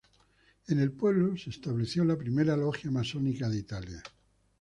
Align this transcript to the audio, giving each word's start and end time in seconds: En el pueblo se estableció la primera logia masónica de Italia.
En 0.67 0.79
el 0.79 0.91
pueblo 0.93 1.37
se 1.37 1.51
estableció 1.51 2.03
la 2.03 2.17
primera 2.17 2.57
logia 2.57 2.89
masónica 2.89 3.47
de 3.47 3.59
Italia. 3.59 4.01